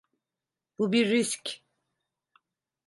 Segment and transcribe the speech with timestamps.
[0.79, 1.61] Bu bir risk.